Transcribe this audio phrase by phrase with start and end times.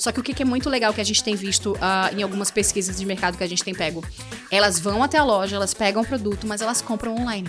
[0.00, 2.50] Só que o que é muito legal que a gente tem visto uh, em algumas
[2.50, 4.02] pesquisas de mercado que a gente tem pego,
[4.50, 7.46] elas vão até a loja, elas pegam o produto, mas elas compram online.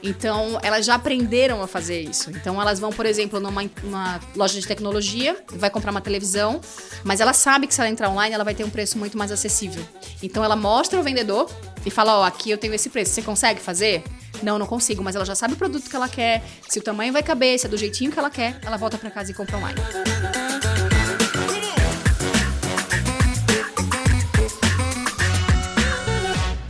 [0.00, 2.30] Então, elas já aprenderam a fazer isso.
[2.30, 6.60] Então, elas vão, por exemplo, numa, loja de tecnologia, vai comprar uma televisão,
[7.02, 9.32] mas ela sabe que se ela entrar online, ela vai ter um preço muito mais
[9.32, 9.84] acessível.
[10.22, 11.50] Então, ela mostra ao vendedor
[11.84, 14.04] e fala: Ó, oh, aqui eu tenho esse preço, você consegue fazer?
[14.44, 17.12] Não, não consigo, mas ela já sabe o produto que ela quer, se o tamanho
[17.12, 19.56] vai caber, se é do jeitinho que ela quer, ela volta para casa e compra
[19.56, 19.80] online.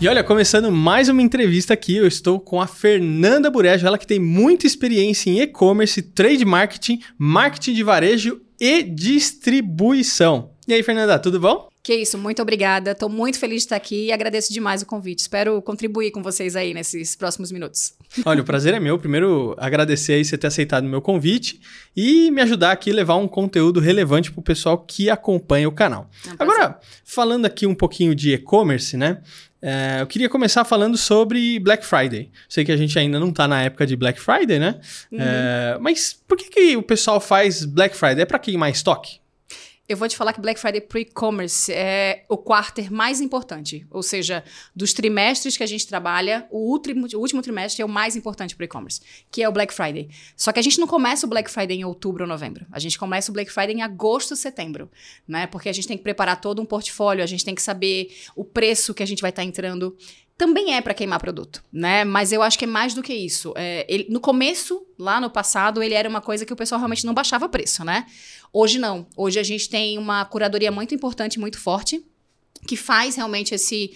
[0.05, 4.07] E olha, começando mais uma entrevista aqui, eu estou com a Fernanda Burejo, ela que
[4.07, 10.51] tem muita experiência em e-commerce, trade marketing, marketing de varejo e distribuição.
[10.69, 11.69] E aí, Fernanda, tudo bom?
[11.83, 12.93] Que isso, muito obrigada.
[12.93, 15.21] Estou muito feliz de estar aqui e agradeço demais o convite.
[15.21, 17.95] Espero contribuir com vocês aí nesses próximos minutos.
[18.27, 18.99] Olha, o prazer é meu.
[18.99, 21.61] Primeiro, agradecer aí você ter aceitado o meu convite
[21.97, 25.73] e me ajudar aqui a levar um conteúdo relevante para o pessoal que acompanha o
[25.73, 26.11] canal.
[26.27, 29.21] É um Agora, falando aqui um pouquinho de e-commerce, né?
[29.67, 32.31] É, eu queria começar falando sobre Black Friday.
[32.47, 34.79] Sei que a gente ainda não está na época de Black Friday, né?
[35.11, 35.19] Uhum.
[35.19, 38.21] É, mas por que, que o pessoal faz Black Friday?
[38.21, 39.24] É para queimar estoque?
[39.87, 43.87] Eu vou te falar que Black Friday pro e-commerce é o quarter mais importante.
[43.91, 44.43] Ou seja,
[44.75, 48.57] dos trimestres que a gente trabalha, o último, o último trimestre é o mais importante
[48.57, 50.09] pro e-commerce, que é o Black Friday.
[50.35, 52.65] Só que a gente não começa o Black Friday em outubro ou novembro.
[52.73, 54.91] A gente começa o Black Friday em agosto, setembro,
[55.29, 55.47] né?
[55.47, 58.43] Porque a gente tem que preparar todo um portfólio, a gente tem que saber o
[58.43, 59.95] preço que a gente vai estar tá entrando
[60.37, 62.05] também é para queimar produto, né?
[62.05, 63.53] Mas eu acho que é mais do que isso.
[63.57, 67.07] É, ele, no começo, lá no passado, ele era uma coisa que o pessoal realmente
[67.07, 68.07] não baixava preço, né?
[68.53, 69.07] Hoje não.
[69.17, 72.05] Hoje a gente tem uma curadoria muito importante, muito forte,
[72.67, 73.95] que faz realmente esse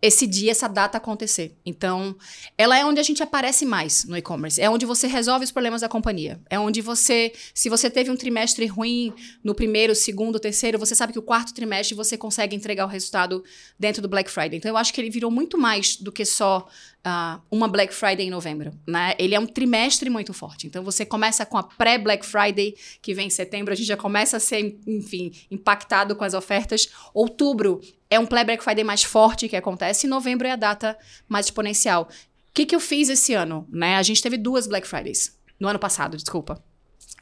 [0.00, 1.56] esse dia, essa data acontecer.
[1.64, 2.16] Então,
[2.56, 4.60] ela é onde a gente aparece mais no e-commerce.
[4.60, 6.40] É onde você resolve os problemas da companhia.
[6.48, 11.12] É onde você, se você teve um trimestre ruim no primeiro, segundo, terceiro, você sabe
[11.12, 13.42] que o quarto trimestre você consegue entregar o resultado
[13.78, 14.58] dentro do Black Friday.
[14.58, 16.68] Então, eu acho que ele virou muito mais do que só
[17.06, 19.14] uh, uma Black Friday em novembro, né?
[19.18, 20.66] Ele é um trimestre muito forte.
[20.66, 24.38] Então você começa com a pré-Black Friday, que vem em setembro, a gente já começa
[24.38, 26.88] a ser, enfim, impactado com as ofertas.
[27.14, 27.80] Outubro
[28.10, 30.96] é um pré-Black Friday mais forte que acontece, e novembro é a data
[31.28, 32.08] mais exponencial.
[32.48, 33.66] O que, que eu fiz esse ano?
[33.70, 33.96] Né?
[33.96, 35.36] A gente teve duas Black Fridays.
[35.58, 36.62] No ano passado, desculpa.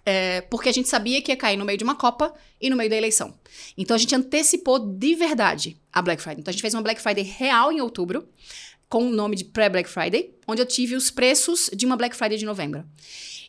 [0.07, 2.77] É, porque a gente sabia que ia cair no meio de uma Copa e no
[2.77, 3.35] meio da eleição.
[3.77, 6.41] Então a gente antecipou de verdade a Black Friday.
[6.41, 8.29] Então a gente fez uma Black Friday real em outubro
[8.89, 12.39] com o nome de pré-Black Friday, onde eu tive os preços de uma Black Friday
[12.39, 12.85] de novembro.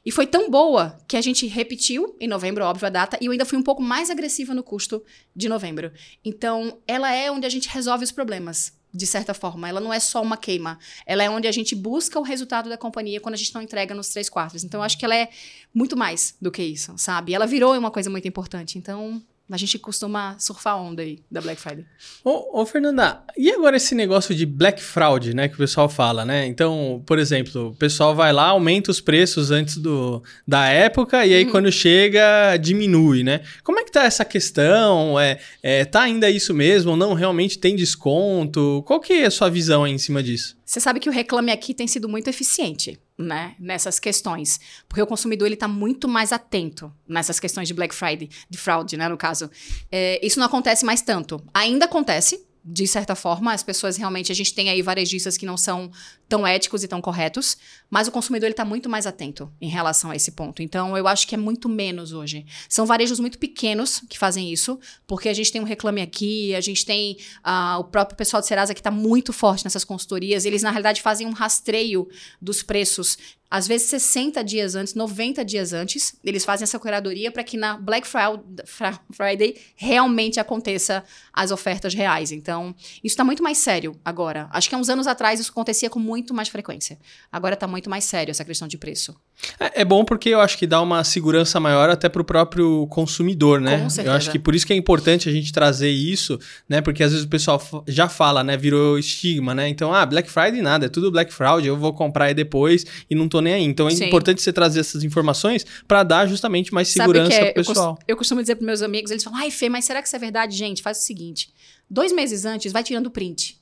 [0.05, 3.31] E foi tão boa que a gente repetiu em novembro, óbvio, a data, e eu
[3.31, 5.03] ainda fui um pouco mais agressiva no custo
[5.35, 5.91] de novembro.
[6.23, 9.67] Então, ela é onde a gente resolve os problemas, de certa forma.
[9.67, 10.77] Ela não é só uma queima.
[11.07, 13.95] Ela é onde a gente busca o resultado da companhia quando a gente não entrega
[13.95, 14.63] nos três quartos.
[14.63, 15.27] Então, eu acho que ela é
[15.73, 17.33] muito mais do que isso, sabe?
[17.33, 18.77] Ela virou uma coisa muito importante.
[18.77, 19.19] Então,
[19.49, 21.85] a gente costuma surfar onda aí da Black Friday.
[22.23, 26.25] Ô, ô, Fernanda, e agora esse negócio de Black Fraud, né, que o pessoal fala,
[26.25, 26.47] né?
[26.47, 31.33] Então, por exemplo, o pessoal vai lá, aumenta os preços antes do, da época e
[31.33, 31.51] aí uhum.
[31.51, 33.41] quando chega diminui, né?
[33.63, 35.19] Como é que tá essa questão?
[35.19, 36.91] É, é, tá ainda isso mesmo?
[36.91, 38.83] Ou não realmente tem desconto?
[38.85, 40.57] Qual que é a sua visão aí em cima disso?
[40.65, 45.07] Você sabe que o Reclame Aqui tem sido muito eficiente, né, nessas questões, porque o
[45.07, 49.17] consumidor ele está muito mais atento nessas questões de Black Friday, de fraude, né, no
[49.17, 49.49] caso.
[49.91, 51.41] É, isso não acontece mais tanto.
[51.53, 55.55] Ainda acontece, de certa forma, as pessoas realmente, a gente tem aí varejistas que não
[55.55, 55.91] são
[56.27, 57.55] tão éticos e tão corretos,
[57.91, 60.63] mas o consumidor está muito mais atento em relação a esse ponto.
[60.63, 62.43] Então, eu acho que é muito menos hoje.
[62.67, 66.61] São varejos muito pequenos que fazem isso, porque a gente tem um Reclame Aqui, a
[66.61, 70.43] gente tem uh, o próprio pessoal de Serasa que está muito forte nessas consultorias.
[70.43, 72.07] Eles, na realidade, fazem um rastreio
[72.41, 73.15] dos preços
[73.55, 77.77] às vezes 60 dias antes, 90 dias antes, eles fazem essa curadoria para que na
[77.77, 82.33] Black Friday realmente aconteça as ofertas reais.
[82.33, 84.49] Então, isso está muito mais sério agora.
[84.51, 86.99] Acho que há uns anos atrás isso acontecia com muito mais frequência.
[87.31, 89.15] Agora está muito mais sério essa questão de preço.
[89.57, 92.85] É, é, bom porque eu acho que dá uma segurança maior até para o próprio
[92.87, 93.79] consumidor, né?
[93.79, 94.13] Com certeza.
[94.13, 96.37] Eu acho que por isso que é importante a gente trazer isso,
[96.67, 96.81] né?
[96.81, 98.57] Porque às vezes o pessoal já fala, né?
[98.57, 99.69] Virou estigma, né?
[99.69, 103.15] Então, ah, Black Friday nada, é tudo Black Fraud, eu vou comprar aí depois e
[103.15, 103.63] não tô nem aí.
[103.63, 104.05] Então é Sim.
[104.05, 107.51] importante você trazer essas informações para dar justamente mais segurança é?
[107.51, 107.97] pro pessoal.
[108.01, 110.15] Eu, eu costumo dizer para meus amigos, eles falam, ai Fê, mas será que isso
[110.15, 110.55] é verdade?
[110.55, 111.53] Gente, faz o seguinte,
[111.89, 113.59] dois meses antes, vai tirando o print.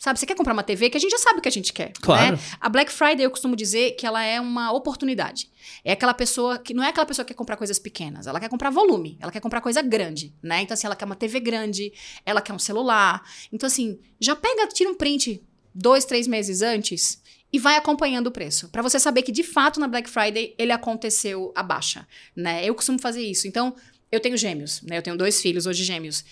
[0.00, 1.74] Sabe, você quer comprar uma TV que a gente já sabe o que a gente
[1.74, 1.88] quer.
[1.88, 1.94] Né?
[2.00, 2.36] Claro.
[2.36, 2.42] Né?
[2.58, 5.50] A Black Friday, eu costumo dizer que ela é uma oportunidade.
[5.84, 8.48] É aquela pessoa que não é aquela pessoa que quer comprar coisas pequenas, ela quer
[8.48, 10.62] comprar volume, ela quer comprar coisa grande, né?
[10.62, 11.92] Então, assim, ela quer uma TV grande,
[12.24, 13.22] ela quer um celular.
[13.52, 15.42] Então, assim, já pega, tira um print
[15.74, 17.20] dois, três meses antes
[17.52, 20.72] e vai acompanhando o preço, para você saber que de fato na Black Friday ele
[20.72, 22.64] aconteceu a baixa, né?
[22.64, 23.48] Eu costumo fazer isso.
[23.48, 23.74] Então,
[24.10, 24.98] eu tenho gêmeos, né?
[24.98, 26.24] Eu tenho dois filhos hoje gêmeos.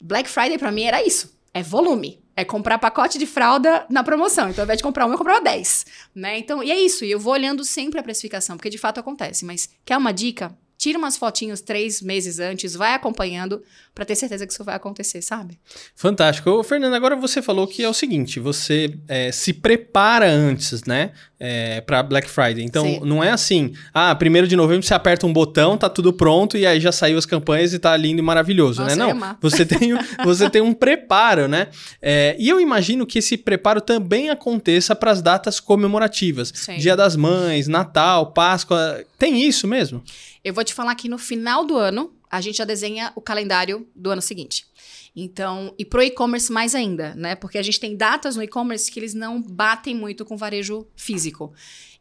[0.00, 1.34] Black Friday para mim era isso.
[1.52, 2.20] É volume.
[2.34, 4.50] É comprar pacote de fralda na promoção.
[4.50, 5.86] Então, ao invés de comprar um, eu comprava 10.
[6.14, 6.38] Né?
[6.38, 7.02] Então, e é isso.
[7.02, 9.42] E eu vou olhando sempre a precificação, porque de fato acontece.
[9.44, 10.54] Mas quer uma dica?
[10.86, 13.60] Tira umas fotinhos três meses antes, vai acompanhando
[13.92, 15.58] para ter certeza que isso vai acontecer, sabe?
[15.96, 16.48] Fantástico.
[16.48, 21.10] Ô, Fernando, agora você falou que é o seguinte: você é, se prepara antes, né?
[21.38, 22.64] É, para Black Friday.
[22.64, 23.00] Então, Sim.
[23.04, 26.64] não é assim, ah, primeiro de novembro você aperta um botão, tá tudo pronto e
[26.64, 28.94] aí já saiu as campanhas e tá lindo e maravilhoso, né?
[28.94, 29.20] Nossa, né?
[29.20, 29.92] Não, você tem,
[30.24, 31.68] você tem um preparo, né?
[32.00, 36.52] É, e eu imagino que esse preparo também aconteça para as datas comemorativas.
[36.54, 36.78] Sim.
[36.78, 39.04] Dia das Mães, Natal, Páscoa.
[39.18, 40.02] Tem isso mesmo?
[40.42, 43.88] Eu vou te falar que no final do ano, a gente já desenha o calendário
[43.94, 44.66] do ano seguinte.
[45.14, 47.34] Então, e pro e-commerce mais ainda, né?
[47.34, 51.54] Porque a gente tem datas no e-commerce que eles não batem muito com varejo físico.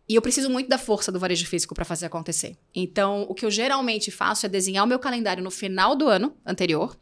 [0.07, 2.57] E eu preciso muito da força do varejo físico para fazer acontecer.
[2.75, 6.35] Então, o que eu geralmente faço é desenhar o meu calendário no final do ano
[6.45, 6.95] anterior,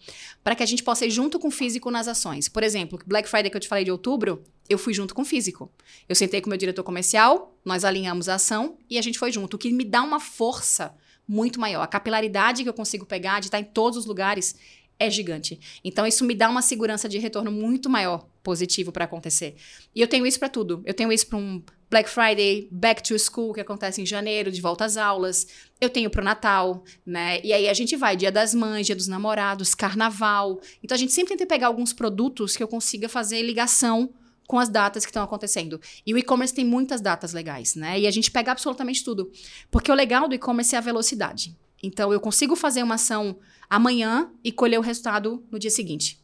[0.44, 2.48] para que a gente possa ir junto com o físico nas ações.
[2.48, 5.26] Por exemplo, Black Friday que eu te falei de outubro, eu fui junto com o
[5.26, 5.70] físico.
[6.08, 9.32] Eu sentei com o meu diretor comercial, nós alinhamos a ação e a gente foi
[9.32, 10.96] junto, o que me dá uma força
[11.28, 11.82] muito maior.
[11.82, 14.56] A capilaridade que eu consigo pegar de estar em todos os lugares
[15.00, 15.60] é gigante.
[15.84, 19.56] Então isso me dá uma segurança de retorno muito maior positivo para acontecer.
[19.96, 20.82] E eu tenho isso para tudo.
[20.86, 24.62] Eu tenho isso para um Black Friday, Back to School que acontece em janeiro, de
[24.62, 25.48] volta às aulas.
[25.80, 27.40] Eu tenho para o Natal, né?
[27.44, 30.60] E aí a gente vai Dia das Mães, Dia dos Namorados, Carnaval.
[30.84, 34.10] Então a gente sempre tenta pegar alguns produtos que eu consiga fazer ligação
[34.54, 35.82] com as datas que estão acontecendo.
[36.06, 38.00] E o e-commerce tem muitas datas legais, né?
[38.00, 39.32] E a gente pega absolutamente tudo.
[39.72, 41.58] Porque o legal do e-commerce é a velocidade.
[41.82, 43.36] Então, eu consigo fazer uma ação
[43.68, 46.24] amanhã e colher o resultado no dia seguinte.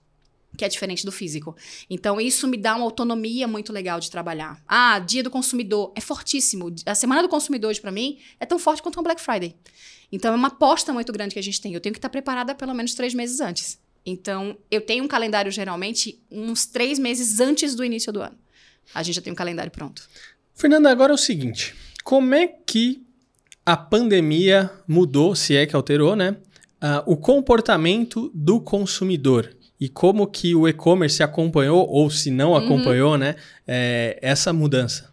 [0.55, 1.55] Que é diferente do físico.
[1.89, 4.61] Então, isso me dá uma autonomia muito legal de trabalhar.
[4.67, 6.71] Ah, dia do consumidor é fortíssimo.
[6.85, 9.55] A semana do consumidor, hoje, para mim, é tão forte quanto um Black Friday.
[10.11, 11.73] Então, é uma aposta muito grande que a gente tem.
[11.73, 13.79] Eu tenho que estar preparada pelo menos três meses antes.
[14.05, 18.37] Então, eu tenho um calendário geralmente uns três meses antes do início do ano.
[18.93, 20.07] A gente já tem um calendário pronto.
[20.55, 23.03] Fernanda, agora é o seguinte: como é que
[23.65, 26.35] a pandemia mudou, se é que alterou, né?
[26.81, 32.55] Uh, o comportamento do consumidor e como que o e-commerce acompanhou, ou se não uhum.
[32.55, 33.17] acompanhou, uhum.
[33.17, 33.35] né?
[33.67, 35.08] É, essa mudança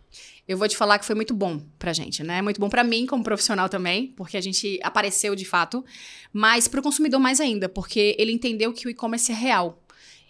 [0.48, 2.40] eu vou te falar que foi muito bom pra gente, né?
[2.40, 5.84] Muito bom para mim como profissional também, porque a gente apareceu de fato,
[6.32, 9.82] mas para o consumidor mais ainda, porque ele entendeu que o e-commerce é real.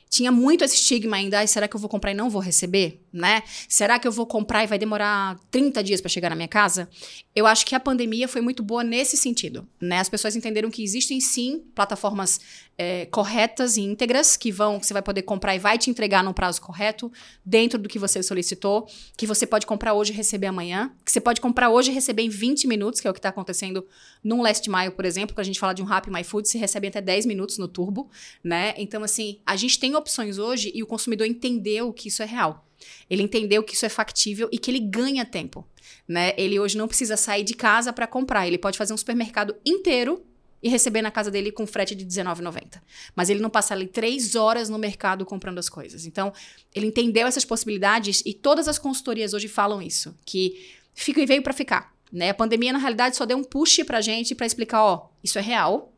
[0.08, 3.43] Tinha muito esse estigma ainda, será que eu vou comprar e não vou receber, né?
[3.69, 6.88] Será que eu vou comprar e vai demorar 30 dias para chegar na minha casa?
[7.35, 9.99] Eu acho que a pandemia foi muito boa nesse sentido, né?
[9.99, 12.41] As pessoas entenderam que existem sim plataformas
[12.79, 16.23] é, corretas e íntegras que vão, que você vai poder comprar e vai te entregar
[16.23, 17.11] no prazo correto,
[17.44, 18.87] dentro do que você solicitou,
[19.17, 22.23] que você pode comprar hoje e receber amanhã, que você pode comprar hoje e receber
[22.23, 23.87] em 20 minutos, que é o que está acontecendo
[24.23, 26.58] num Last Mile, por exemplo, quando a gente fala de um Rappi My Food, se
[26.58, 28.11] recebe até 10 minutos no turbo,
[28.43, 28.75] né?
[28.76, 32.66] Então, assim, a gente tem opções hoje e o consumidor entendeu que isso é real.
[33.08, 35.66] Ele entendeu que isso é factível e que ele ganha tempo,
[36.06, 36.32] né?
[36.37, 40.25] Ele hoje não precisa sair de casa para comprar, ele pode fazer um supermercado inteiro
[40.62, 42.81] e receber na casa dele com frete de R$19,90.
[43.14, 46.06] Mas ele não passa ali três horas no mercado comprando as coisas.
[46.06, 46.32] Então,
[46.75, 51.43] ele entendeu essas possibilidades e todas as consultorias hoje falam isso, que fica e veio
[51.43, 51.94] para ficar.
[52.12, 52.31] Né?
[52.31, 55.43] A pandemia, na realidade, só deu um push pra gente para explicar, ó, isso é
[55.43, 55.93] real,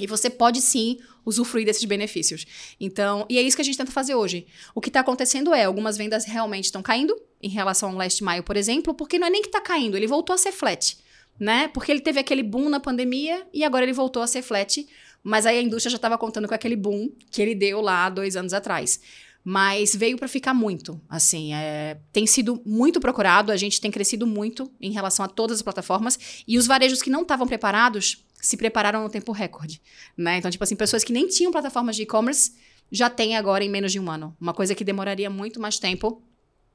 [0.00, 0.98] e você pode sim
[1.28, 2.46] usufruir desses benefícios.
[2.80, 4.46] Então, e é isso que a gente tenta fazer hoje.
[4.74, 8.42] O que está acontecendo é, algumas vendas realmente estão caindo, em relação ao Last Mile,
[8.42, 10.96] por exemplo, porque não é nem que está caindo, ele voltou a ser flat
[11.38, 11.68] né?
[11.68, 14.86] Porque ele teve aquele boom na pandemia e agora ele voltou a ser flat,
[15.22, 18.36] mas aí a indústria já estava contando com aquele boom que ele deu lá dois
[18.36, 19.00] anos atrás.
[19.44, 24.26] Mas veio para ficar muito, assim, é, tem sido muito procurado, a gente tem crescido
[24.26, 28.56] muito em relação a todas as plataformas e os varejos que não estavam preparados se
[28.56, 29.80] prepararam no tempo recorde,
[30.16, 30.38] né?
[30.38, 32.52] Então, tipo assim, pessoas que nem tinham plataformas de e-commerce
[32.90, 36.22] já têm agora em menos de um ano, uma coisa que demoraria muito mais tempo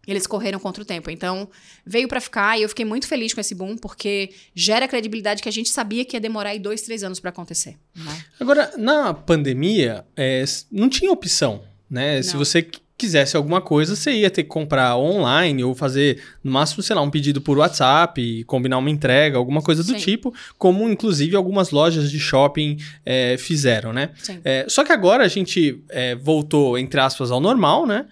[0.06, 1.10] eles correram contra o tempo.
[1.10, 1.50] Então,
[1.86, 5.50] veio para ficar e eu fiquei muito feliz com esse boom, porque gera credibilidade que
[5.50, 7.78] a gente sabia que ia demorar aí dois, três anos para acontecer.
[7.96, 8.26] Né?
[8.40, 11.64] Agora, na pandemia, é, não tinha opção,
[11.94, 12.18] né?
[12.18, 12.24] Não.
[12.24, 16.82] Se você quisesse alguma coisa, você ia ter que comprar online ou fazer, no máximo,
[16.82, 19.98] sei lá, um pedido por WhatsApp, combinar uma entrega, alguma coisa do Sim.
[19.98, 24.12] tipo, como inclusive algumas lojas de shopping é, fizeram, né?
[24.44, 28.06] É, só que agora a gente é, voltou, entre aspas, ao normal, né?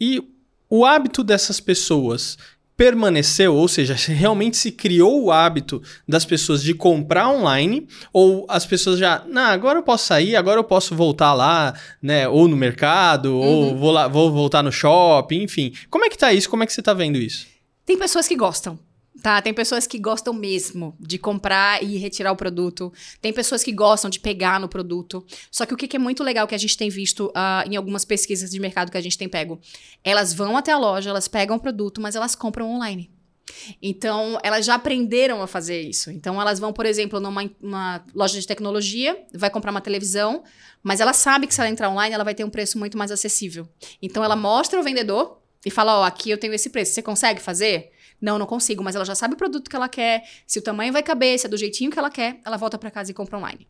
[0.00, 0.22] E
[0.68, 2.36] o hábito dessas pessoas
[2.76, 8.66] permaneceu, ou seja, realmente se criou o hábito das pessoas de comprar online, ou as
[8.66, 12.56] pessoas já, não, agora eu posso sair, agora eu posso voltar lá, né, ou no
[12.56, 13.40] mercado, uhum.
[13.40, 15.72] ou vou, lá, vou voltar no shopping, enfim.
[15.88, 16.50] Como é que tá isso?
[16.50, 17.46] Como é que você tá vendo isso?
[17.86, 18.78] Tem pessoas que gostam,
[19.22, 22.92] Tá, tem pessoas que gostam mesmo de comprar e retirar o produto.
[23.22, 25.24] Tem pessoas que gostam de pegar no produto.
[25.52, 28.04] Só que o que é muito legal que a gente tem visto uh, em algumas
[28.04, 29.60] pesquisas de mercado que a gente tem pego,
[30.02, 33.08] elas vão até a loja, elas pegam o produto, mas elas compram online.
[33.80, 36.10] Então, elas já aprenderam a fazer isso.
[36.10, 40.42] Então, elas vão, por exemplo, numa loja de tecnologia, vai comprar uma televisão,
[40.82, 43.12] mas ela sabe que se ela entrar online, ela vai ter um preço muito mais
[43.12, 43.68] acessível.
[44.02, 47.02] Então, ela mostra o vendedor e fala: Ó, oh, aqui eu tenho esse preço, você
[47.02, 47.93] consegue fazer?
[48.24, 50.90] Não, não consigo, mas ela já sabe o produto que ela quer, se o tamanho
[50.90, 53.36] vai caber, se é do jeitinho que ela quer, ela volta para casa e compra
[53.36, 53.68] online.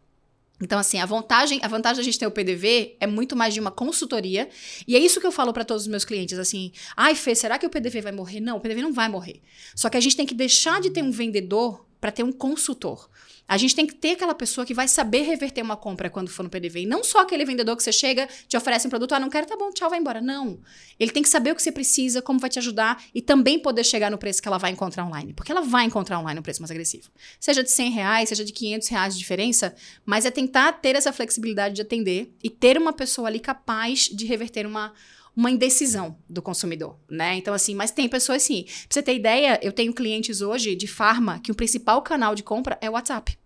[0.63, 3.59] Então, assim, a vantagem, a vantagem da gente ter o PDV é muito mais de
[3.59, 4.49] uma consultoria.
[4.87, 7.59] E é isso que eu falo para todos os meus clientes, assim, ai, Fê, será
[7.59, 8.39] que o PDV vai morrer?
[8.39, 9.43] Não, o PDV não vai morrer.
[9.75, 13.09] Só que a gente tem que deixar de ter um vendedor para ter um consultor.
[13.49, 16.43] A gente tem que ter aquela pessoa que vai saber reverter uma compra quando for
[16.43, 16.83] no PDV.
[16.83, 19.47] E não só aquele vendedor que você chega, te oferece um produto, ah, não quero,
[19.47, 20.21] tá bom, tchau, vai embora.
[20.21, 20.61] Não.
[21.01, 23.85] Ele tem que saber o que você precisa, como vai te ajudar e também poder
[23.85, 25.33] chegar no preço que ela vai encontrar online.
[25.33, 27.09] Porque ela vai encontrar online um preço mais agressivo.
[27.41, 31.11] Seja de 100 reais, seja de 500 reais de diferença, mas é tentar ter essa
[31.11, 34.93] flexibilidade de atender e ter uma pessoa ali capaz de reverter uma,
[35.37, 37.35] uma indecisão do consumidor, né?
[37.37, 38.65] Então, assim, mas tem pessoas assim.
[38.65, 42.43] Pra você ter ideia, eu tenho clientes hoje de farma que o principal canal de
[42.43, 43.37] compra é o WhatsApp.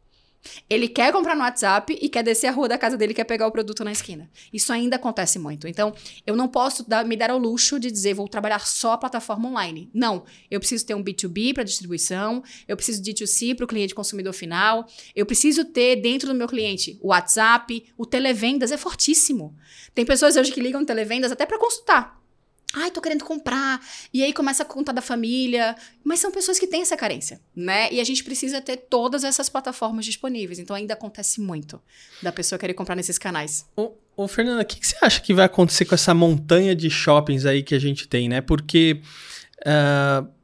[0.69, 3.47] Ele quer comprar no WhatsApp e quer descer a rua da casa dele quer pegar
[3.47, 4.31] o produto na esquina.
[4.53, 5.67] Isso ainda acontece muito.
[5.67, 5.95] Então,
[6.27, 9.49] eu não posso dar, me dar ao luxo de dizer vou trabalhar só a plataforma
[9.49, 9.91] online.
[9.93, 10.25] Não.
[10.51, 14.33] Eu preciso ter um B2B para distribuição, eu preciso de D2C para o cliente consumidor
[14.33, 19.57] final, eu preciso ter dentro do meu cliente o WhatsApp, o televendas é fortíssimo.
[19.95, 22.19] Tem pessoas hoje que ligam televendas até para consultar.
[22.75, 23.81] Ai, tô querendo comprar.
[24.13, 25.75] E aí começa a conta da família.
[26.05, 27.91] Mas são pessoas que têm essa carência, né?
[27.91, 30.59] E a gente precisa ter todas essas plataformas disponíveis.
[30.59, 31.81] Então ainda acontece muito
[32.23, 33.67] da pessoa querer comprar nesses canais.
[33.75, 36.91] Ô, ô Fernanda, o que, que, você acha que vai acontecer com essa montanha de
[36.91, 38.41] shoppings aí que a gente tem, né?
[38.41, 39.01] Porque.
[39.61, 40.39] Uh,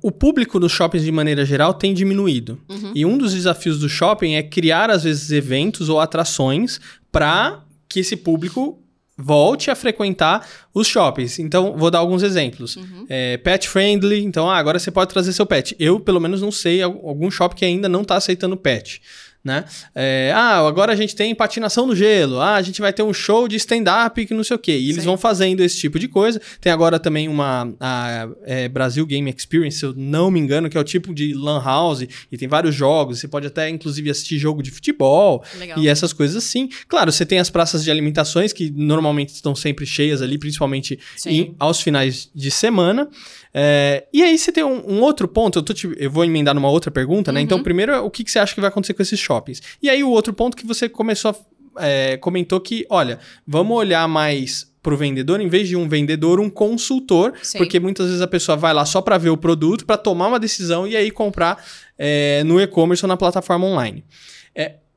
[0.00, 2.60] o público nos shoppings, de maneira geral, tem diminuído.
[2.68, 2.92] Uhum.
[2.94, 6.80] E um dos desafios do shopping é criar, às vezes, eventos ou atrações
[7.10, 8.81] para que esse público
[9.16, 11.38] volte a frequentar os shoppings.
[11.38, 12.76] Então, vou dar alguns exemplos.
[12.76, 13.06] Uhum.
[13.08, 15.76] É, pet friendly, então ah, agora você pode trazer seu pet.
[15.78, 19.00] Eu, pelo menos, não sei algum shopping que ainda não está aceitando pet
[19.44, 19.64] né?
[19.94, 23.12] É, ah, agora a gente tem patinação no gelo, ah, a gente vai ter um
[23.12, 24.78] show de stand-up que não sei o quê.
[24.78, 25.06] E eles Sim.
[25.06, 26.40] vão fazendo esse tipo de coisa.
[26.60, 30.76] Tem agora também uma a, é, Brasil Game Experience, se eu não me engano, que
[30.76, 33.18] é o tipo de lan house, e tem vários jogos.
[33.18, 35.78] Você pode até, inclusive, assistir jogo de futebol Legal.
[35.78, 36.68] e essas coisas assim.
[36.86, 41.54] Claro, você tem as praças de alimentações que normalmente estão sempre cheias ali, principalmente em,
[41.58, 43.08] aos finais de semana.
[43.54, 46.70] É, e aí você tem um, um outro ponto, eu, te, eu, vou emendar numa
[46.70, 47.40] outra pergunta, né?
[47.40, 47.60] Então, uhum.
[47.60, 49.60] Então, primeiro, o que, que, você acha que vai acontecer com esses shoppings?
[49.82, 51.30] E aí o outro ponto que você começou
[51.76, 55.88] a, é, comentou que, olha, vamos olhar mais para o vendedor, em vez de um
[55.88, 57.58] vendedor, um consultor, Sim.
[57.58, 60.40] porque muitas vezes a pessoa vai lá só para ver o produto, para tomar uma
[60.40, 61.64] decisão e aí comprar
[61.96, 64.04] é, no e-commerce ou na plataforma online.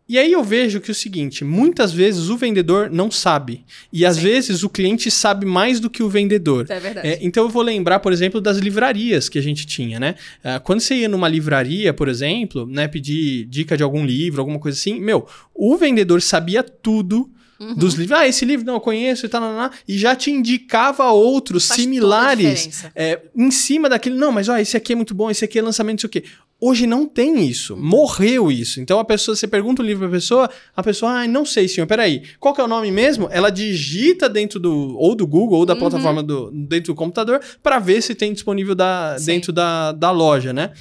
[0.07, 3.65] E aí eu vejo que é o seguinte, muitas vezes o vendedor não sabe.
[3.91, 4.21] E às Sim.
[4.23, 6.67] vezes o cliente sabe mais do que o vendedor.
[6.69, 7.07] É verdade.
[7.07, 10.13] É, então eu vou lembrar, por exemplo, das livrarias que a gente tinha, né?
[10.43, 14.59] Uh, quando você ia numa livraria, por exemplo, né, pedir dica de algum livro, alguma
[14.59, 17.73] coisa assim, meu, o vendedor sabia tudo Uhum.
[17.75, 18.17] dos livros.
[18.17, 19.41] Ah, esse livro não eu conheço e tal,
[19.87, 24.15] e já te indicava outros Faz similares é, em cima daquele.
[24.15, 26.23] Não, mas ó, esse aqui é muito bom, esse aqui é lançamento, não sei o
[26.23, 26.29] quê.
[26.59, 27.75] Hoje não tem isso.
[27.75, 28.79] Morreu isso.
[28.79, 31.85] Então a pessoa, você pergunta o livro pra pessoa, a pessoa, ah, não sei, senhor,
[31.85, 32.23] peraí.
[32.39, 33.27] Qual que é o nome mesmo?
[33.31, 35.79] Ela digita dentro do, ou do Google, ou da uhum.
[35.79, 40.53] plataforma do, dentro do computador, para ver se tem disponível da, dentro da, da loja,
[40.53, 40.71] né?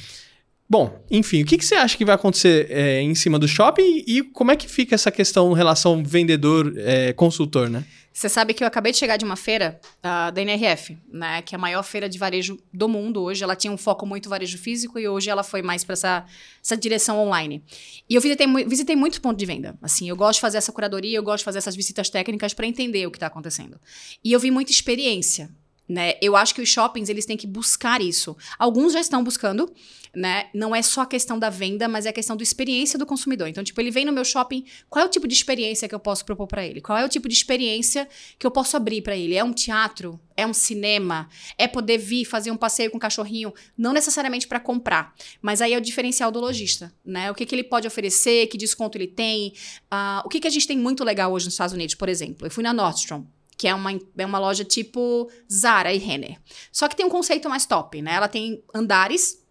[0.75, 4.03] Bom, enfim, o que, que você acha que vai acontecer é, em cima do shopping
[4.09, 7.85] e como é que fica essa questão relação vendedor-consultor, é, né?
[8.13, 11.43] Você sabe que eu acabei de chegar de uma feira uh, da NRF, né?
[11.43, 13.45] Que é a maior feira de varejo do mundo hoje.
[13.45, 16.25] Ela tinha um foco muito varejo físico e hoje ela foi mais para essa,
[16.61, 17.63] essa direção online.
[18.11, 19.79] E eu visitei, visitei muitos pontos de venda.
[19.81, 22.67] Assim, eu gosto de fazer essa curadoria, eu gosto de fazer essas visitas técnicas para
[22.67, 23.81] entender o que está acontecendo.
[24.25, 25.49] E eu vi muita experiência
[25.89, 26.15] né?
[26.21, 28.37] Eu acho que os shoppings eles têm que buscar isso.
[28.59, 29.71] Alguns já estão buscando,
[30.15, 30.49] né?
[30.55, 33.49] Não é só a questão da venda, mas é a questão da experiência do consumidor.
[33.49, 36.01] Então, tipo, ele vem no meu shopping, qual é o tipo de experiência que eu
[36.01, 36.81] posso propor para ele?
[36.81, 39.35] Qual é o tipo de experiência que eu posso abrir para ele?
[39.35, 40.19] É um teatro?
[40.37, 41.29] É um cinema?
[41.59, 43.53] É poder vir fazer um passeio com o cachorrinho?
[43.77, 47.31] Não necessariamente para comprar, mas aí é o diferencial do lojista, né?
[47.31, 49.53] O que, que ele pode oferecer, que desconto ele tem.
[49.93, 52.47] Uh, o que, que a gente tem muito legal hoje nos Estados Unidos, por exemplo?
[52.47, 53.25] Eu fui na Nordstrom
[53.65, 56.39] que é uma, é uma loja tipo Zara e Renner.
[56.71, 58.13] Só que tem um conceito mais top, né?
[58.13, 59.43] Ela tem andares,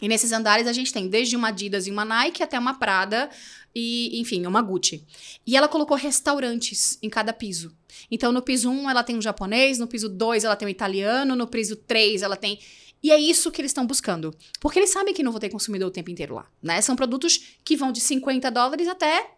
[0.00, 3.28] e nesses andares a gente tem desde uma Adidas e uma Nike até uma Prada
[3.74, 5.04] e, enfim, uma Gucci.
[5.46, 7.76] E ela colocou restaurantes em cada piso.
[8.10, 11.36] Então, no piso 1 ela tem um japonês, no piso 2 ela tem um italiano,
[11.36, 12.58] no piso 3 ela tem...
[13.02, 14.34] E é isso que eles estão buscando.
[14.60, 16.46] Porque eles sabem que não vão ter consumidor o tempo inteiro lá.
[16.62, 16.80] Né?
[16.80, 19.37] São produtos que vão de 50 dólares até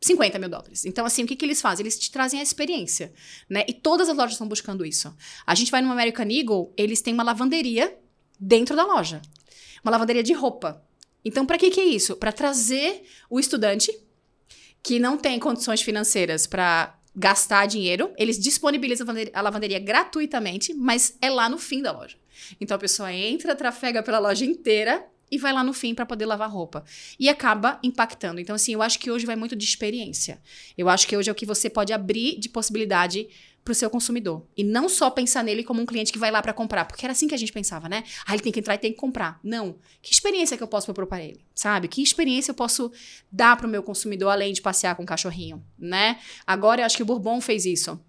[0.00, 0.84] 50 mil dólares.
[0.84, 1.82] Então, assim, o que, que eles fazem?
[1.82, 3.12] Eles te trazem a experiência,
[3.48, 3.64] né?
[3.68, 5.14] E todas as lojas estão buscando isso.
[5.46, 7.98] A gente vai no American Eagle, eles têm uma lavanderia
[8.38, 9.20] dentro da loja.
[9.82, 10.82] Uma lavanderia de roupa.
[11.24, 12.16] Então, para que, que é isso?
[12.16, 13.92] Para trazer o estudante
[14.82, 21.28] que não tem condições financeiras para gastar dinheiro, eles disponibilizam a lavanderia gratuitamente, mas é
[21.28, 22.16] lá no fim da loja.
[22.60, 26.26] Então a pessoa entra, trafega pela loja inteira e vai lá no fim para poder
[26.26, 26.84] lavar roupa.
[27.18, 28.40] E acaba impactando.
[28.40, 30.40] Então, assim, eu acho que hoje vai muito de experiência.
[30.76, 33.28] Eu acho que hoje é o que você pode abrir de possibilidade
[33.68, 34.46] para o seu consumidor.
[34.56, 37.12] E não só pensar nele como um cliente que vai lá para comprar, porque era
[37.12, 38.02] assim que a gente pensava, né?
[38.26, 39.38] Ah, ele tem que entrar e tem que comprar.
[39.44, 39.76] Não.
[40.00, 41.86] Que experiência que eu posso propor para ele, sabe?
[41.86, 42.90] Que experiência eu posso
[43.30, 46.18] dar para o meu consumidor além de passear com o cachorrinho, né?
[46.46, 48.00] Agora eu acho que o Bourbon fez isso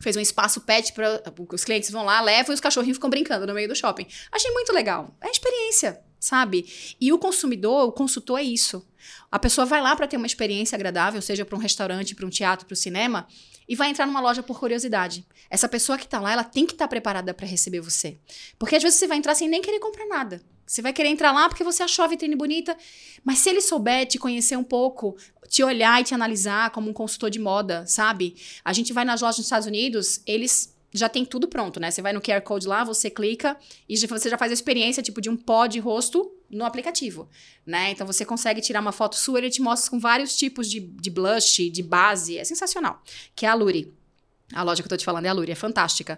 [0.00, 3.46] fez um espaço pet para os clientes vão lá, levam e os cachorrinhos ficam brincando
[3.46, 4.06] no meio do shopping.
[4.30, 5.16] Achei muito legal.
[5.20, 6.96] É experiência, sabe?
[7.00, 8.86] E o consumidor, o consultor é isso.
[9.30, 12.30] A pessoa vai lá para ter uma experiência agradável, seja para um restaurante, para um
[12.30, 13.26] teatro, para o cinema,
[13.68, 15.26] e vai entrar numa loja por curiosidade.
[15.50, 18.18] Essa pessoa que está lá, ela tem que estar tá preparada para receber você.
[18.58, 20.40] Porque às vezes você vai entrar sem nem querer comprar nada.
[20.66, 22.74] Você vai querer entrar lá porque você achou a vitrine bonita,
[23.22, 25.14] mas se ele souber te conhecer um pouco,
[25.46, 28.34] te olhar e te analisar como um consultor de moda, sabe?
[28.64, 31.90] A gente vai nas lojas nos Estados Unidos, eles já tem tudo pronto, né?
[31.90, 33.56] Você vai no QR Code lá, você clica
[33.88, 37.28] e você já faz a experiência tipo de um pó de rosto no aplicativo,
[37.66, 37.90] né?
[37.90, 41.10] Então você consegue tirar uma foto sua, ele te mostra com vários tipos de, de
[41.10, 43.02] blush, de base, é sensacional.
[43.34, 43.92] Que é a Luri.
[44.52, 46.16] A loja que eu tô te falando é a Luri, é fantástica.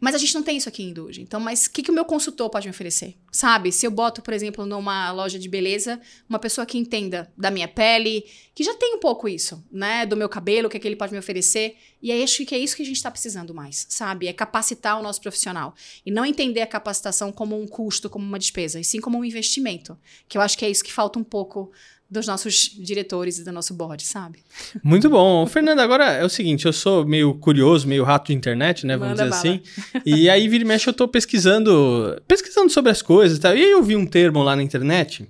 [0.00, 1.20] Mas a gente não tem isso aqui em Induge.
[1.20, 3.16] Então, mas o que, que o meu consultor pode me oferecer?
[3.30, 3.70] Sabe?
[3.70, 7.68] Se eu boto, por exemplo, numa loja de beleza, uma pessoa que entenda da minha
[7.68, 10.06] pele, que já tem um pouco isso, né?
[10.06, 11.76] Do meu cabelo, o que, é que ele pode me oferecer.
[12.02, 14.26] E aí acho que é isso que a gente está precisando mais, sabe?
[14.26, 15.74] É capacitar o nosso profissional.
[16.04, 19.24] E não entender a capacitação como um custo, como uma despesa, e sim como um
[19.24, 19.98] investimento.
[20.26, 21.70] Que eu acho que é isso que falta um pouco
[22.10, 24.40] dos nossos diretores e do nosso board, sabe?
[24.82, 25.46] Muito bom.
[25.46, 29.16] Fernanda, agora é o seguinte, eu sou meio curioso, meio rato de internet, né, vamos
[29.18, 29.60] Manda dizer bala.
[29.94, 30.02] assim.
[30.04, 33.56] E aí, vira e mexe, eu tô pesquisando, pesquisando sobre as coisas e tal.
[33.56, 35.24] E aí eu vi um termo lá na internet,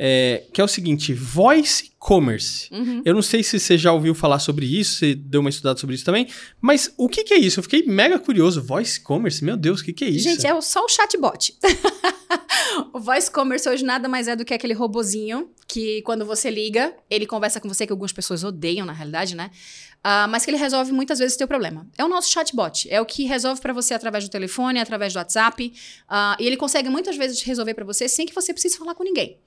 [0.00, 2.72] é, que é o seguinte, voice commerce.
[2.72, 3.02] Uhum.
[3.04, 5.96] Eu não sei se você já ouviu falar sobre isso, você deu uma estudada sobre
[5.96, 6.28] isso também,
[6.60, 7.58] mas o que, que é isso?
[7.58, 8.62] Eu fiquei mega curioso.
[8.62, 10.28] Voice commerce, meu Deus, o que, que é isso?
[10.28, 11.52] Gente, é só o chatbot.
[12.94, 16.94] o voice commerce hoje nada mais é do que aquele robozinho que quando você liga,
[17.10, 19.50] ele conversa com você, que algumas pessoas odeiam na realidade, né?
[19.98, 21.86] Uh, mas que ele resolve muitas vezes o teu problema.
[21.98, 22.88] É o nosso chatbot.
[22.88, 25.72] É o que resolve para você através do telefone, através do WhatsApp.
[26.08, 29.02] Uh, e ele consegue muitas vezes resolver para você sem que você precise falar com
[29.02, 29.38] ninguém.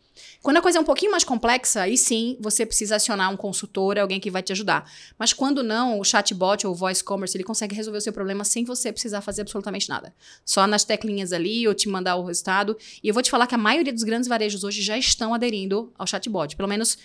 [0.42, 3.98] Quando a coisa é um pouquinho mais complexa, aí sim você precisa acionar um consultor,
[3.98, 4.90] alguém que vai te ajudar.
[5.18, 8.44] Mas quando não, o chatbot ou o voice commerce, ele consegue resolver o seu problema
[8.44, 10.14] sem você precisar fazer absolutamente nada.
[10.46, 12.78] Só nas teclinhas ali ou te mandar o resultado.
[13.04, 15.92] E eu vou te falar que a maioria dos grandes varejos hoje já estão aderindo
[15.98, 16.56] ao chatbot.
[16.56, 16.98] Pelo menos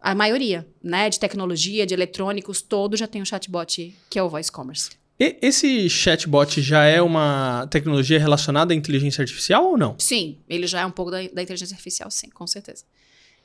[0.00, 1.10] a maioria, né?
[1.10, 4.99] De tecnologia, de eletrônicos, todos já tem o chatbot que é o voice commerce.
[5.20, 9.94] E, esse chatbot já é uma tecnologia relacionada à inteligência artificial ou não?
[9.98, 12.84] Sim, ele já é um pouco da, da inteligência artificial, sim, com certeza.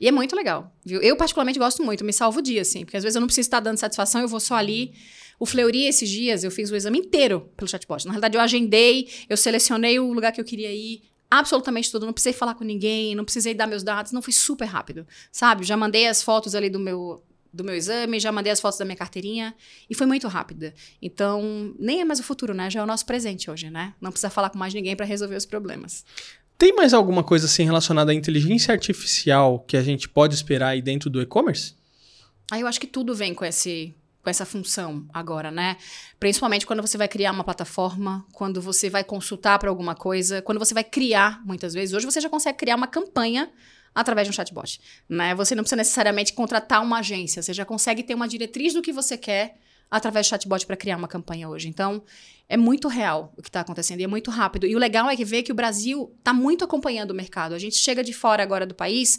[0.00, 1.00] E é muito legal, viu?
[1.02, 3.46] Eu particularmente gosto muito, me salvo o dia, assim, porque às vezes eu não preciso
[3.46, 4.94] estar dando satisfação, eu vou só ali.
[5.38, 8.06] O Fleury, esses dias, eu fiz o exame inteiro pelo chatbot.
[8.06, 12.06] Na realidade, eu agendei, eu selecionei o lugar que eu queria ir, absolutamente tudo.
[12.06, 15.64] Não precisei falar com ninguém, não precisei dar meus dados, não foi super rápido, sabe?
[15.64, 17.22] Já mandei as fotos ali do meu
[17.56, 19.54] do meu exame, já mandei as fotos da minha carteirinha
[19.88, 20.74] e foi muito rápida.
[21.00, 22.70] Então, nem é mais o futuro, né?
[22.70, 23.94] Já é o nosso presente hoje, né?
[24.00, 26.04] Não precisa falar com mais ninguém para resolver os problemas.
[26.58, 30.80] Tem mais alguma coisa assim relacionada à inteligência artificial que a gente pode esperar aí
[30.80, 31.74] dentro do e-commerce?
[32.50, 35.76] Ah, eu acho que tudo vem com esse com essa função agora, né?
[36.18, 40.58] Principalmente quando você vai criar uma plataforma, quando você vai consultar para alguma coisa, quando
[40.58, 41.94] você vai criar, muitas vezes.
[41.94, 43.48] Hoje você já consegue criar uma campanha
[43.96, 44.78] através de um chatbot.
[45.08, 45.34] Né?
[45.34, 48.92] Você não precisa necessariamente contratar uma agência, você já consegue ter uma diretriz do que
[48.92, 49.56] você quer
[49.90, 51.68] através do chatbot para criar uma campanha hoje.
[51.68, 52.02] Então,
[52.48, 54.66] é muito real o que está acontecendo e é muito rápido.
[54.66, 57.54] E o legal é que ver que o Brasil está muito acompanhando o mercado.
[57.54, 59.18] A gente chega de fora agora do país,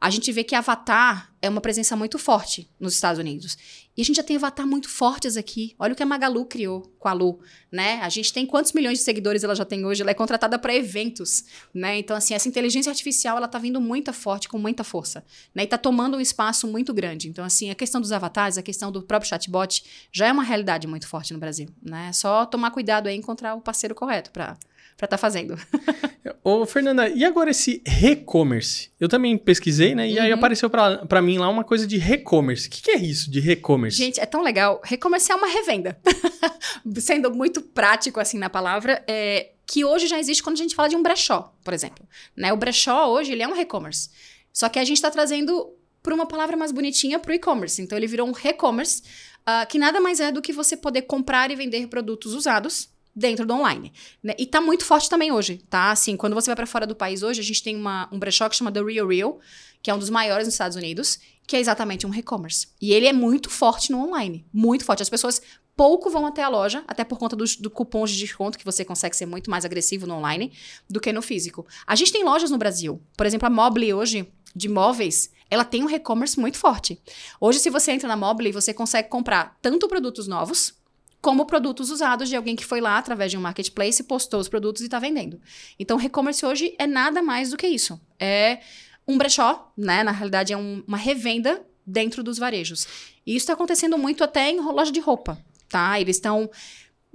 [0.00, 3.56] a gente vê que Avatar é uma presença muito forte nos Estados Unidos.
[3.96, 5.74] E a gente já tem avatar muito fortes aqui.
[5.78, 7.38] Olha o que a Magalu criou com a Lu,
[7.70, 8.00] né?
[8.00, 10.02] A gente tem quantos milhões de seguidores ela já tem hoje?
[10.02, 11.98] Ela é contratada para eventos, né?
[11.98, 15.62] Então, assim, essa inteligência artificial, ela tá vindo muito forte, com muita força, né?
[15.62, 17.28] E tá tomando um espaço muito grande.
[17.28, 20.88] Então, assim, a questão dos avatares, a questão do próprio chatbot, já é uma realidade
[20.88, 22.08] muito forte no Brasil, né?
[22.08, 24.56] É só tomar cuidado aí encontrar o parceiro correto para
[24.96, 25.58] para estar tá fazendo.
[26.42, 28.90] Ô, Fernanda, e agora esse re-commerce?
[28.98, 30.08] Eu também pesquisei, né?
[30.08, 30.22] E uhum.
[30.22, 32.68] aí apareceu para mim lá uma coisa de re-commerce.
[32.68, 33.96] O que, que, é isso de re-commerce?
[33.96, 34.80] Gente, é tão legal.
[34.84, 35.98] Re-commerce é uma revenda.
[36.98, 40.88] Sendo muito prático, assim, na palavra, é, que hoje já existe quando a gente fala
[40.88, 42.06] de um brechó, por exemplo.
[42.36, 42.52] Né?
[42.52, 44.10] O brechó hoje ele é um e-commerce.
[44.52, 45.74] Só que a gente está trazendo
[46.04, 47.80] para uma palavra mais bonitinha para o e-commerce.
[47.80, 49.02] Então ele virou um e-commerce,
[49.40, 53.46] uh, que nada mais é do que você poder comprar e vender produtos usados dentro
[53.46, 53.90] do online.
[54.22, 54.34] Né?
[54.38, 55.90] E tá muito forte também hoje, tá?
[55.90, 58.48] Assim, quando você vai para fora do país hoje, a gente tem uma, um brechó
[58.50, 59.40] que chama The Real Real,
[59.82, 62.68] que é um dos maiores nos Estados Unidos, que é exatamente um e-commerce.
[62.82, 65.02] E ele é muito forte no online, muito forte.
[65.02, 65.40] As pessoas
[65.74, 68.84] pouco vão até a loja, até por conta dos do cupons de desconto, que você
[68.84, 70.52] consegue ser muito mais agressivo no online
[70.88, 71.66] do que no físico.
[71.86, 73.00] A gente tem lojas no Brasil.
[73.16, 77.00] Por exemplo, a Mobile hoje, de móveis, ela tem um e-commerce muito forte.
[77.40, 80.74] Hoje, se você entra na Mobile, você consegue comprar tanto produtos novos,
[81.20, 84.82] como produtos usados de alguém que foi lá através de um marketplace, postou os produtos
[84.82, 85.40] e está vendendo.
[85.78, 87.98] Então, e-commerce hoje é nada mais do que isso.
[88.20, 88.60] É
[89.08, 90.02] um brechó, né?
[90.02, 92.86] Na realidade, é um, uma revenda dentro dos varejos.
[93.26, 95.38] E isso está acontecendo muito até em loja de roupa,
[95.68, 95.98] tá?
[95.98, 96.50] Eles estão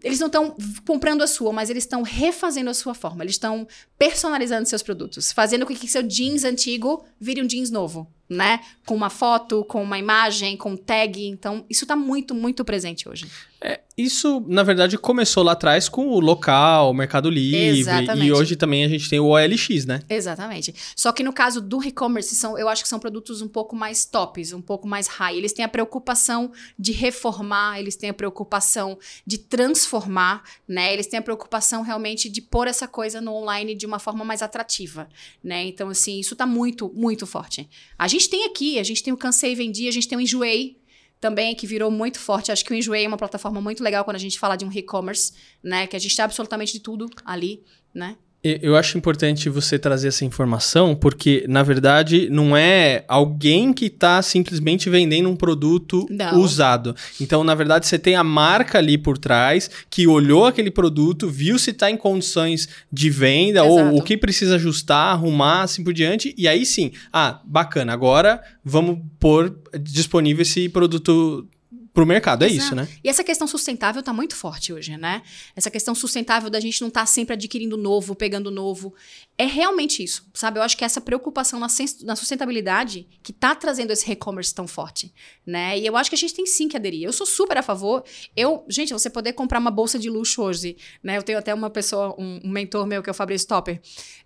[0.04, 3.24] eles não estão comprando a sua, mas eles estão refazendo a sua forma.
[3.24, 8.12] Eles estão personalizando seus produtos, fazendo com que seu jeans antigo vire um jeans novo,
[8.30, 8.60] né?
[8.86, 11.26] Com uma foto, com uma imagem, com tag.
[11.28, 13.28] Então, isso está muito, muito presente hoje.
[13.62, 17.80] É, isso, na verdade, começou lá atrás com o local, o Mercado Livre.
[17.80, 18.26] Exatamente.
[18.26, 20.02] E hoje também a gente tem o OLX, né?
[20.10, 20.74] Exatamente.
[20.96, 24.06] Só que no caso do e-commerce, são, eu acho que são produtos um pouco mais
[24.06, 25.36] tops, um pouco mais high.
[25.36, 30.94] Eles têm a preocupação de reformar, eles têm a preocupação de transformar, né?
[30.94, 34.42] Eles têm a preocupação realmente de pôr essa coisa no online de uma forma mais
[34.42, 35.10] atrativa,
[35.44, 35.66] né?
[35.66, 37.70] Então, assim, isso tá muito, muito forte.
[37.98, 40.80] A gente tem aqui, a gente tem o Cansei Vendi, a gente tem o Enjoei,
[41.20, 42.52] também que virou muito forte.
[42.52, 44.72] Acho que o Enjoei é uma plataforma muito legal quando a gente fala de um
[44.72, 45.86] e-commerce, né?
[45.86, 48.18] Que a gente tem absolutamente de tudo ali, né?
[48.42, 54.22] Eu acho importante você trazer essa informação, porque, na verdade, não é alguém que está
[54.22, 56.40] simplesmente vendendo um produto não.
[56.40, 56.96] usado.
[57.20, 61.60] Então, na verdade, você tem a marca ali por trás que olhou aquele produto, viu
[61.60, 63.72] se está em condições de venda Exato.
[63.72, 66.34] ou o que precisa ajustar, arrumar, assim por diante.
[66.38, 71.46] E aí sim, ah, bacana, agora vamos pôr disponível esse produto
[72.00, 72.64] pro mercado, é Exato.
[72.64, 72.88] isso, né?
[73.04, 75.22] E essa questão sustentável tá muito forte hoje, né?
[75.54, 78.94] Essa questão sustentável da gente não estar tá sempre adquirindo novo, pegando novo.
[79.42, 80.60] É realmente isso, sabe?
[80.60, 81.68] Eu acho que essa preocupação na,
[82.02, 85.14] na sustentabilidade que tá trazendo esse e-commerce tão forte,
[85.48, 85.80] né?
[85.80, 87.04] E eu acho que a gente tem sim que aderir.
[87.04, 88.04] Eu sou super a favor.
[88.36, 91.16] Eu, gente, você poder comprar uma bolsa de luxo hoje, né?
[91.16, 93.80] Eu tenho até uma pessoa, um, um mentor meu, que é o Fabrício Topper,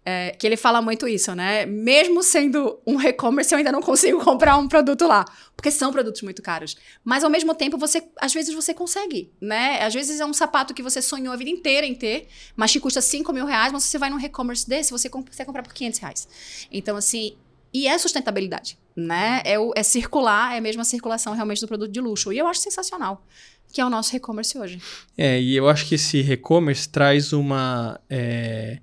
[0.03, 1.67] é, que ele fala muito isso, né?
[1.67, 6.23] Mesmo sendo um e-commerce, eu ainda não consigo comprar um produto lá, porque são produtos
[6.23, 6.75] muito caros.
[7.03, 9.79] Mas ao mesmo tempo, você às vezes você consegue, né?
[9.83, 12.79] Às vezes é um sapato que você sonhou a vida inteira em ter, mas te
[12.79, 15.99] custa 5 mil reais, mas você vai num e-commerce desse, você consegue comprar por 500
[15.99, 16.27] reais.
[16.71, 17.35] Então, assim,
[17.73, 19.41] e é sustentabilidade, né?
[19.45, 22.31] É, o, é circular, é a mesma circulação realmente do produto de luxo.
[22.31, 23.25] E eu acho sensacional,
[23.71, 24.81] que é o nosso e-commerce hoje.
[25.17, 27.99] É, e eu acho que esse e-commerce traz uma.
[28.09, 28.79] É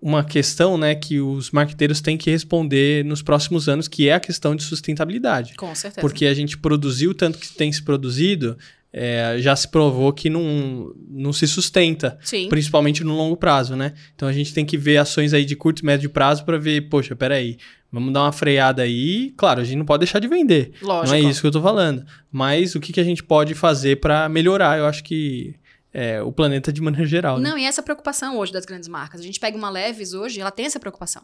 [0.00, 4.20] uma questão né, que os marqueteiros têm que responder nos próximos anos, que é a
[4.20, 5.54] questão de sustentabilidade.
[5.54, 6.00] Com certeza.
[6.00, 8.56] Porque a gente produziu tanto que tem se produzido,
[8.92, 12.48] é, já se provou que não, não se sustenta, Sim.
[12.48, 13.94] principalmente no longo prazo, né?
[14.14, 16.88] Então a gente tem que ver ações aí de curto e médio prazo para ver,
[16.88, 17.58] poxa, peraí,
[17.92, 19.32] vamos dar uma freada aí.
[19.36, 20.72] Claro, a gente não pode deixar de vender.
[20.80, 21.08] Lógico.
[21.08, 22.04] Não é isso que eu tô falando.
[22.32, 24.78] Mas o que, que a gente pode fazer para melhorar?
[24.78, 25.54] Eu acho que
[25.92, 27.38] é, o planeta de maneira geral.
[27.38, 27.50] Né?
[27.50, 29.20] Não, e essa preocupação hoje das grandes marcas.
[29.20, 31.22] A gente pega uma Levis hoje, ela tem essa preocupação.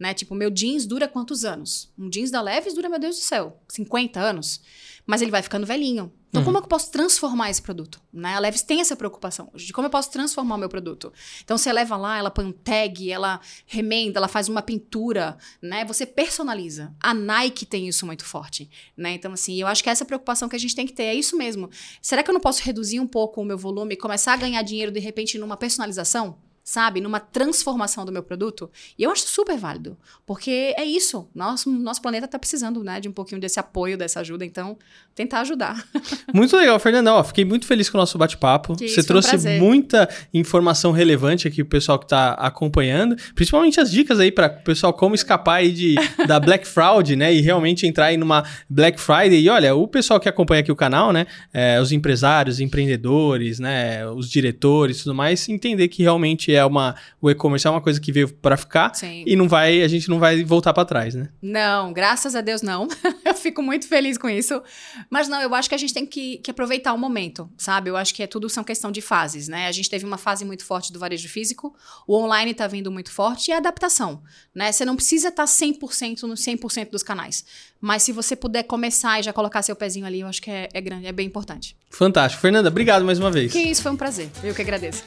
[0.00, 0.14] Né?
[0.14, 1.92] Tipo, meu jeans dura quantos anos?
[1.98, 4.60] Um jeans da Levis dura, meu Deus do céu, 50 anos.
[5.06, 6.12] Mas ele vai ficando velhinho.
[6.36, 6.44] Então, uhum.
[6.44, 8.00] como é que eu posso transformar esse produto?
[8.12, 8.34] Né?
[8.34, 11.12] A Levis tem essa preocupação hoje, de como eu posso transformar o meu produto.
[11.42, 15.84] Então, você leva lá, ela põe um tag, ela remenda, ela faz uma pintura, né?
[15.86, 16.94] Você personaliza.
[17.00, 19.12] A Nike tem isso muito forte, né?
[19.12, 21.36] Então, assim, eu acho que essa preocupação que a gente tem que ter é isso
[21.36, 21.70] mesmo.
[22.02, 24.62] Será que eu não posso reduzir um pouco o meu volume e começar a ganhar
[24.62, 26.38] dinheiro, de repente, numa personalização?
[26.66, 27.00] Sabe?
[27.00, 28.68] Numa transformação do meu produto.
[28.98, 31.28] E eu acho super válido, porque é isso.
[31.32, 34.44] Nosso, nosso planeta está precisando, né, de um pouquinho desse apoio, dessa ajuda.
[34.44, 34.76] Então,
[35.14, 35.86] tentar ajudar.
[36.34, 37.14] Muito legal, Fernanda.
[37.14, 38.74] Ó, fiquei muito feliz com o nosso bate-papo.
[38.74, 44.18] Você trouxe um muita informação relevante aqui pro pessoal que está acompanhando, principalmente as dicas
[44.18, 45.94] aí para o pessoal como escapar aí de,
[46.26, 49.40] da Black Fraud, né, e realmente entrar aí numa Black Friday.
[49.40, 54.06] E olha, o pessoal que acompanha aqui o canal, né, é, os empresários, empreendedores, né,
[54.08, 58.10] os diretores, tudo mais, entender que realmente é uma o e-commerce é uma coisa que
[58.10, 59.22] veio para ficar Sim.
[59.26, 61.28] e não vai a gente não vai voltar para trás, né?
[61.40, 62.88] Não, graças a Deus não.
[63.24, 64.62] eu fico muito feliz com isso.
[65.10, 67.90] Mas não, eu acho que a gente tem que, que, aproveitar o momento, sabe?
[67.90, 69.66] Eu acho que é tudo são questão de fases, né?
[69.66, 71.74] A gente teve uma fase muito forte do varejo físico,
[72.06, 74.22] o online tá vindo muito forte e a adaptação,
[74.54, 74.72] né?
[74.72, 77.44] Você não precisa estar tá 100% no 100% dos canais.
[77.80, 80.68] Mas se você puder começar e já colocar seu pezinho ali, eu acho que é,
[80.72, 81.76] é grande, é bem importante.
[81.90, 82.40] Fantástico.
[82.40, 83.52] Fernanda, obrigado mais uma vez.
[83.52, 84.28] Que isso, foi um prazer.
[84.42, 85.04] Eu que agradeço.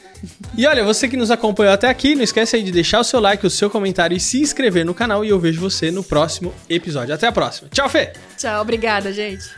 [0.56, 3.04] E olha, você que nos acompanha acompanhou até aqui, não esquece aí de deixar o
[3.04, 5.24] seu like, o seu comentário e se inscrever no canal.
[5.24, 7.14] E eu vejo você no próximo episódio.
[7.14, 7.68] Até a próxima.
[7.72, 8.12] Tchau, Fê!
[8.36, 9.50] Tchau, obrigada, gente.